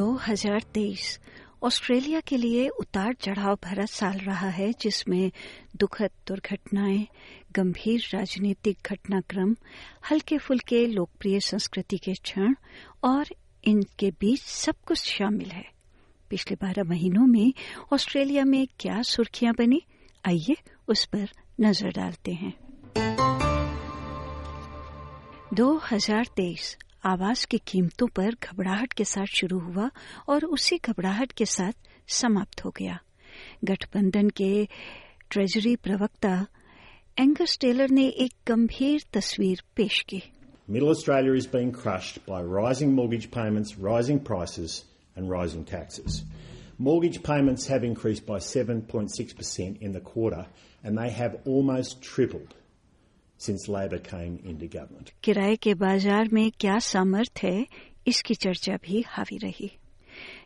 [0.00, 1.20] 2023
[1.62, 5.32] Australia के लिए उतार चढ़ाव भरा साल रहा है, जिसमें
[5.76, 7.06] दुखद दुर्घटनाएँ,
[7.52, 9.56] गंभीर राजनीतिक घटनाक्रम
[10.10, 12.54] हल्के फुल्के लोकप्रिय संस्कृति के क्षण
[13.04, 13.26] और
[13.64, 15.70] इनके बीच सब कुछ शामिल है।
[16.30, 17.52] पिछले बारह महीनों में
[17.92, 19.82] ऑस्ट्रेलिया में क्या सुर्खियाँ बनी?
[20.28, 20.56] आइए
[20.88, 21.28] उस पर
[21.60, 22.52] नज़र डालते हैं।
[25.54, 29.90] 2023 आवास की कीमतों पर घबराहट के साथ शुरू हुआ
[30.28, 31.72] और उसी घबराहट के साथ
[32.08, 32.98] समाप्त हो गया।
[33.64, 34.68] गठबंधन के
[35.30, 36.46] ट्रेजरी प्रवक्ता
[37.20, 40.22] एंगस टेलर ने एक गंभीर तस्वीर पेश की।
[40.70, 44.84] Middle Australia is being crushed by rising mortgage payments rising prices
[45.18, 46.22] and rising taxes
[46.80, 52.54] mortgage payments have increased by 7.6% in the quarter and they have almost tripled
[53.40, 55.12] since Labor came into government.
[55.24, 57.66] किराए के बाज़ार में क्या सामर्थ है,
[58.06, 59.70] इसकी चर्चा भी हावी रही।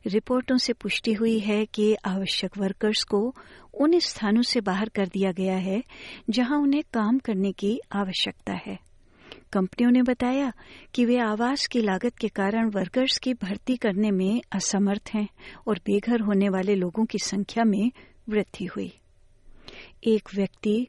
[0.06, 3.34] रिपोर्टों से पुष्टि हुई है कि आवश्यक वर्कर्स को
[3.74, 5.82] उन स्थानों से बाहर कर दिया गया है,
[6.30, 8.78] जहाँ उन्हें काम करने की आवश्यकता है।
[9.52, 10.52] कंपनियों ने बताया
[10.94, 15.28] कि वे आवास की लागत के कारण वर्कर्स की भर्ती करने में असमर्थ हैं
[15.68, 17.90] और बेघर होने वाले लोगों की संख्या में
[18.28, 18.92] वृद्धि हुई।
[20.06, 20.88] एक व्यक्ति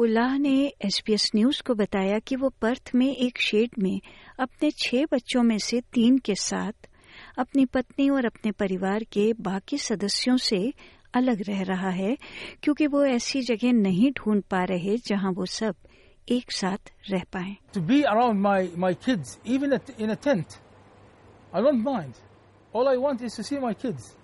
[0.00, 4.00] उल्लाह ने एसबीएस न्यूज़ को बताया कि वो पर्थ में एक शेड में
[4.40, 6.88] अपने छह बच्चों में से तीन के साथ
[7.38, 10.60] अपनी पत्नी और अपने परिवार के बाकी सदस्यों से
[11.14, 12.16] अलग रह रहा है
[12.62, 15.74] क्योंकि वो ऐसी जगह नहीं ढूंढ पा रहे जहाँ वो सब
[16.28, 17.56] एक साथ रह पाए
[18.78, 20.58] my kids, even at, in a tent.
[21.52, 22.14] I don't mind.
[22.74, 24.14] All I want is to see my kids,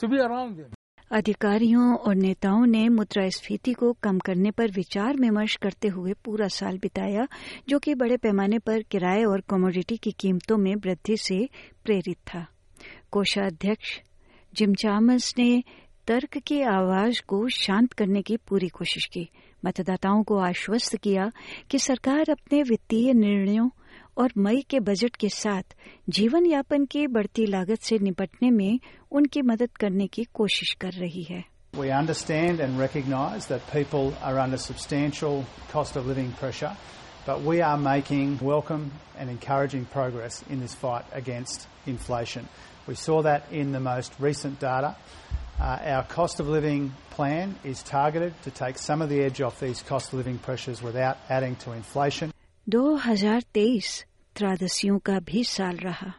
[0.00, 0.75] to be around them.
[1.10, 6.78] अधिकारियों और नेताओं ने मुद्रास्फीति को कम करने पर विचार विमर्श करते हुए पूरा साल
[6.78, 7.26] बिताया,
[7.68, 11.48] जो कि बड़े पैमाने पर किराए और कमोडिटी की कीमतों में वृद्धि से
[11.84, 12.46] प्रेरित था।
[13.10, 14.00] कोषाध्यक्ष
[14.54, 15.62] जिम चामस ने
[16.06, 19.28] तर्क की आवाज़ को शांत करने की पूरी कोशिश की।
[19.64, 21.32] मतदाताओं को आश्वस्त किया
[21.70, 23.68] कि सरकार अपने वित्तीय निर्णयों
[24.16, 25.74] और मई के बजट के साथ
[26.18, 28.78] जीवन यापन की बढ़ती लागत से निपटने में
[29.18, 31.44] उनकी मदद करने की कोशिश कर रही है
[31.78, 36.74] We understand and recognise that people are under substantial cost of living pressure,
[37.26, 42.48] but we are making welcome and encouraging progress in this fight against inflation.
[42.86, 44.96] We saw that in the most recent data.
[45.60, 49.60] Uh, our cost of living plan is targeted to take some of the edge off
[49.60, 52.32] these cost of living pressures without adding to inflation.
[52.68, 54.04] 2023
[54.36, 56.14] त्रादसियों का भी साल रहा।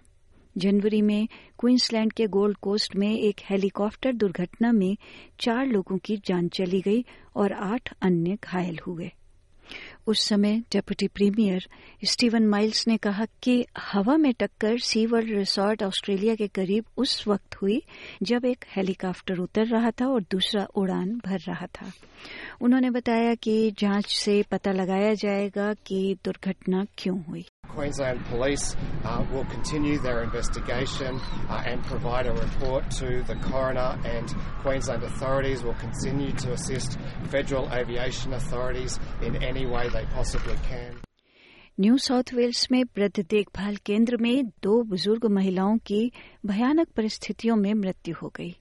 [0.57, 1.27] जनवरी में
[1.59, 4.97] Queensland के gold coast में एक helicopter दुर्घटना में
[5.39, 9.11] चार लोगों की जान चली गई और आठ अन्य घायल हुए।
[10.07, 11.67] उस समय डेप्यूटी प्रीमियर
[12.05, 17.27] स्टीवन माइल्स ने कहा कि हवा में टक्कर सी वर्ल्ड रिसोर्ट ऑस्ट्रेलिया के करीब उस
[17.27, 17.81] वक्त हुई
[18.23, 21.91] जब एक हेलीकॉप्टर उतर रहा था और दूसरा उड़ान भर रहा था।
[22.61, 27.45] उन्होंने बताया कि जाँच से पता लगाया जाएगा कि दुर्घटना क्यों हुई।
[27.76, 33.98] Queensland Police uh, will continue their investigation uh, and provide a report to the coroner,
[34.04, 34.28] and
[34.60, 36.98] Queensland authorities will continue to assist
[37.30, 41.00] federal aviation authorities in any way they possibly can.
[41.80, 46.00] New South Wales में वृद्ध देखभाल केंद्र में दो बुजुर्ग महिलाओं की
[46.46, 48.54] भयानक परिस्थितियों में मृत्यु हो गई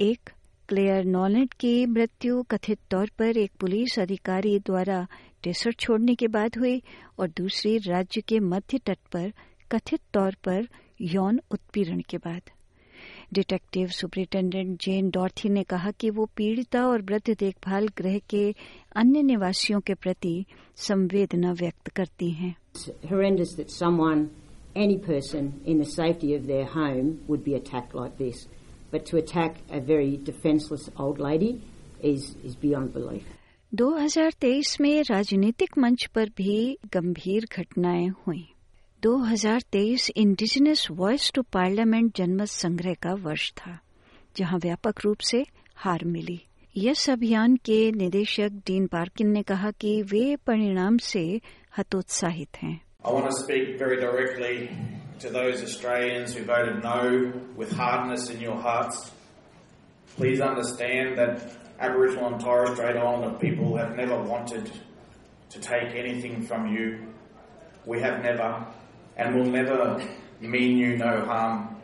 [0.00, 0.30] एक
[0.69, 4.97] क्लेयर नॉलेट की मृत्यु कथित तौर पर एक पुलिस अधिकारी द्वारा
[5.43, 6.81] टेसर छोड़ने के बाद हुई
[7.19, 9.31] और दूसरी राज्य के मध्य तट पर
[9.71, 10.67] कथित तौर पर
[11.13, 12.51] यौन उत्पीड़न के बाद
[13.33, 18.43] डिटेक्टिव सुपरिटेंडेंट जेन डॉर्थी ने कहा कि वो पीड़िता और वृद्ध देखभाल गृह के
[18.95, 20.45] अन्य निवासियों के प्रति
[20.87, 22.55] संवेदना व्यक्त करती हैं
[28.39, 28.58] like.
[28.93, 31.51] But to attack a very defenceless old lady
[32.05, 33.21] is, is beyond belief.
[33.75, 38.49] 2023 में राजनीतिक मंच पर भी गंभीर घटनाएँ हुई।
[39.03, 43.79] 2023 इंडिजिनस वॉइस टू पार्लियामेंट जनमत संग्रह का वर्ष था
[44.37, 45.45] जहाँ व्यापक रूप से
[45.75, 46.41] हार मिली।
[46.77, 51.41] यस अभियान के निदेशक डीन पार्किन ने कहा कि वे परिणाम से
[51.77, 54.88] हतोत्साहित हैं। I want to speak very directly
[55.20, 59.10] to those Australians who voted no with hardness in your hearts.
[60.16, 64.70] Please understand that Aboriginal and Torres Strait Islander people have never wanted
[65.50, 67.06] to take anything from you.
[67.86, 68.66] We have never
[69.16, 70.04] and will never
[70.40, 71.76] mean you no harm.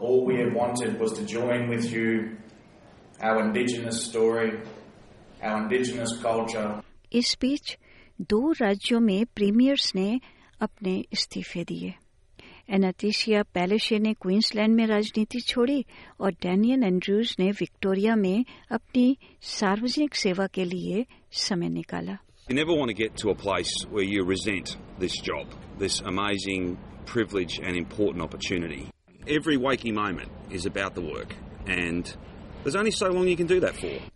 [0.00, 2.36] All we have wanted was to join with you
[3.20, 4.60] our Indigenous story,
[5.42, 6.82] our Indigenous culture.
[7.12, 7.76] इस बीच
[8.20, 10.20] दो राज्यों में premiers ने
[10.61, 11.93] अपने इस्तीफे दिए
[12.75, 15.83] एनाथिसिया पैलेशे ने Queensland में राजनीति छोड़ी
[16.21, 18.45] और डैनियल एंड्रूज ने विक्टोरिया में
[18.77, 19.17] अपनी
[19.55, 21.05] सार्वजनिक सेवा के लिए
[21.45, 22.17] समय निकाला
[22.49, 24.69] You never want to get to a place where you resent
[24.99, 28.83] this job, this amazing privilege and important opportunity.
[29.37, 31.33] Every waking moment is about the work,
[31.79, 32.13] and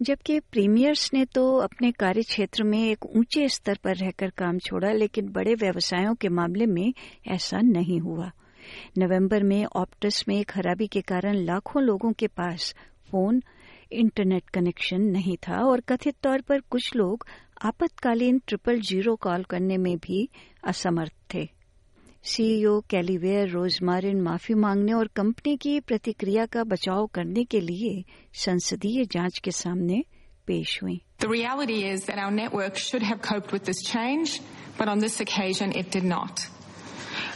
[0.02, 4.92] जबकि प्रीमियर्स ने तो अपने कार्य क्षेत्र में एक ऊँचे स्तर पर रहकर काम छोड़ा,
[4.92, 6.94] लेकिन बड़े व्यवसायों के मामले में
[7.28, 8.32] ऐसा नहीं हुआ।
[8.98, 12.76] नवंबर में ऑप्टस में खराबी के कारण लाखों लोगों के पास
[13.12, 13.42] फ़ोन,
[13.92, 17.26] इंटरनेट कनेक्शन नहीं था और कथित तौर पर कुछ लोग
[17.62, 20.30] आपातकालीन ट्रिपल ज़ीरो कॉल करने में भी
[20.64, 21.61] असमर्थ थे।
[22.24, 28.04] सीईओ कैलीवेयर रोजमारिन माफ़ी मांगने और कंपनी की प्रतिक्रिया का बचाव करने के लिए
[28.46, 30.04] संसदीय जाँच के सामने
[30.48, 34.40] पेश हुई The reality is that our network should have coped with this change,
[34.78, 36.48] but on this occasion it did not.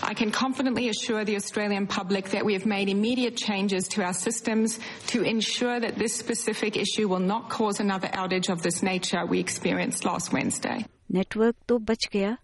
[0.04, 4.14] I can confidently assure the Australian public that we have made immediate changes to our
[4.14, 9.26] systems to ensure that this specific issue will not cause another outage of this nature
[9.26, 10.78] we experienced last Wednesday.
[11.14, 12.38] Network तो बच गया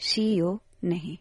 [0.00, 1.16] CEO नहीं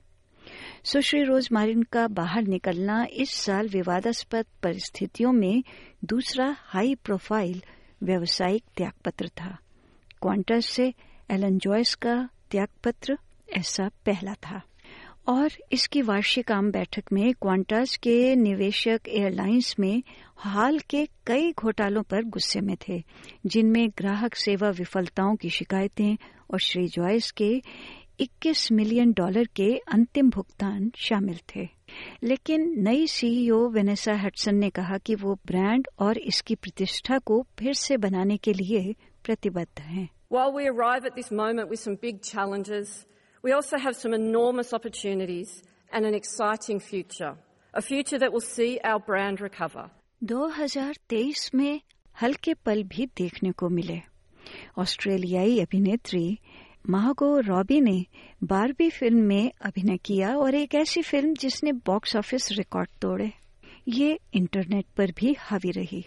[0.86, 5.64] सुश्री रोजमारिन का बाहर निकलना इस साल विवादास्पद परिस्थितियों में
[6.04, 7.64] दूसरा हाई प्रोफ़ाइल
[8.04, 9.58] व्यावसायिक त्यागपत्र था।
[10.22, 10.94] क्वांटस से
[11.32, 13.18] एलन जॉयस का त्यागपत्र
[13.54, 14.62] ऐसा पहला था।
[15.28, 20.04] और इसकी वार्षिक आम बैठक में क्वांटास के निवेशक एयरलाइंस में
[20.38, 23.04] हाल के कई घोटालों पर गुस्से में थे,
[23.46, 26.16] जिनमें ग्राहक सेवा विफलताओं की शिकायतें
[26.52, 27.62] और श्री जॉयस के
[28.22, 31.68] 21 मिलियन डॉलर के अंतिम भुगतान शामिल थे
[32.24, 37.74] लेकिन नई सीईओ वेनेसा हटसन ने कहा कि वो ब्रांड और इसकी प्रतिष्ठा को फिर
[37.74, 38.96] से बनाने के लिए
[39.26, 42.94] प्रतिबद्ध हैं While we arrive at this moment with some big challenges,
[43.44, 45.52] we also have some enormous opportunities
[45.92, 47.36] and an exciting future.
[47.74, 49.86] A future that will see our brand recover.
[50.22, 51.82] 2023 में
[52.16, 54.02] हल्के पल भी देखने को मिले
[54.78, 56.28] ऑस्ट्रेलियाई अभिनेत्री
[56.90, 58.06] माहगो रॉबी ने
[58.44, 63.32] बारबी फ़िल्म में अभिनय किया और एक ऐसी फ़िल्म जिसने बॉक्स ऑफ़िस रिकॉर्ड तोड़े।
[63.88, 66.06] ये इंटरनेट पर भी हावी रही।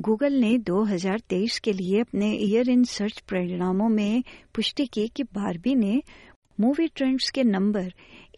[0.00, 4.22] गूगल ने 2023 के लिए अपने ईयर इन सर्च परिणामों में
[4.54, 6.02] पुष्टि की कि बारबी ने
[6.60, 7.92] मूवी ट्रेंड्स के नंबर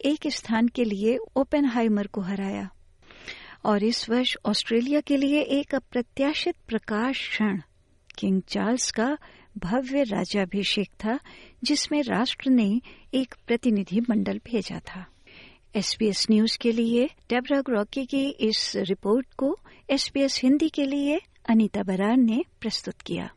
[0.05, 2.69] एक स्थान के लिए ओपेनहाइमर को हराया।
[3.65, 7.61] और इस वर्ष ऑस्ट्रेलिया के लिए एक अप्रत्याशित प्रकाश क्षण,
[8.17, 9.17] किंग चार्ल्स का
[9.57, 11.19] भव्य राज्याभिषेक था,
[11.63, 12.81] जिसमें राष्ट्र ने
[13.13, 15.05] एक प्रतिनिधि मंडल भेजा था।
[15.75, 19.59] एसबीएस न्यूज़ के लिए डेबरा ग्रॉकी की इस रिपोर्ट को
[19.89, 23.29] एसबीएस हिंदी के लिए अनीता बरार ने प्रस्तुत किया।